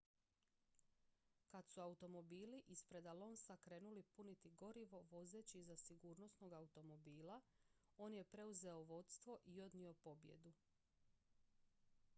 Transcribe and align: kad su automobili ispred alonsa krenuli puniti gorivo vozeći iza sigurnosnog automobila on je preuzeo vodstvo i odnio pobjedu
kad 1.47 1.69
su 1.69 1.81
automobili 1.81 2.61
ispred 2.67 3.05
alonsa 3.05 3.57
krenuli 3.57 4.03
puniti 4.03 4.49
gorivo 4.51 5.01
vozeći 5.11 5.59
iza 5.61 5.77
sigurnosnog 5.77 6.53
automobila 6.53 7.41
on 7.97 8.13
je 8.13 8.23
preuzeo 8.23 8.79
vodstvo 8.79 9.39
i 9.45 9.61
odnio 9.61 9.93
pobjedu 9.93 10.53